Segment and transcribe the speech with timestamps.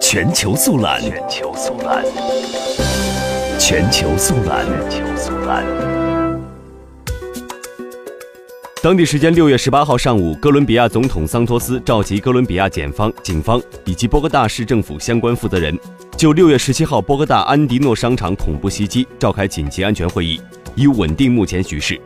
[0.00, 2.04] 全球速览，全球速览，
[3.58, 5.64] 全球速览，全球速览。
[8.82, 15.78] 当地时间六月十八号上午，哥伦比亚总统桑托斯召集哥伦比亚检方、警方以及波哥大市政府相关负责人，
[16.16, 20.40] 就六月十七号波哥大安迪诺商场恐怖袭击召开紧急安全会议，
[20.74, 22.00] 以稳定目前局势。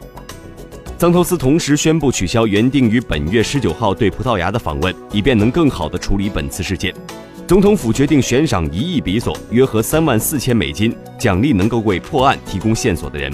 [0.98, 6.94] 桑托斯同时宣布取消原定于本月十九号对葡萄牙的访问，以便能更好地处理本次事件。
[7.46, 13.30] 总统府决定悬赏一亿比索（约合三万四千美金），奖励能够为破案提供线索的人。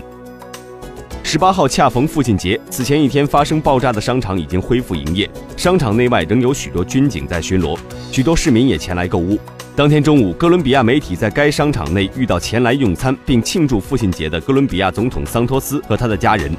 [1.23, 7.79] 十八号恰逢父亲节，此前一天发生爆炸的商场已经恢复营业，商场内外仍有许多军警在巡逻，
[8.11, 9.39] 许多市民也前来购物。
[9.77, 16.53] 当天中午，哥伦比亚媒体在该商场内遇到前来用餐并庆祝父亲节的哥伦比亚总统桑托斯和他的家人。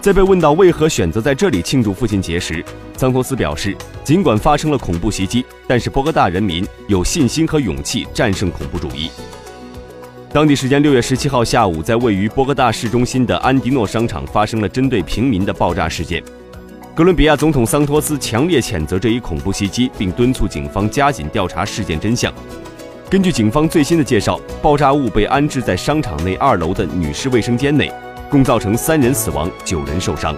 [0.00, 2.64] 在被问到为何选择在这里庆祝父亲节时，
[2.96, 9.10] 桑托斯表示，尽管发生了恐怖袭击，但是波哥大人民有信心和勇气战胜恐怖主义。
[10.32, 16.22] 当地时间六月十七号下午，在位于波哥大市中心的安迪诺商场发生了针对平民的爆炸事件。
[16.94, 22.32] 哥伦比亚总统桑托斯强烈谴责这一恐怖袭击，并敦促警方加紧调查事件真相。
[23.10, 27.92] 根据警方最新的介绍，爆炸物被安置在商场内二楼的女士卫生间内。
[28.30, 30.34] 共造成三人死亡，九人受伤。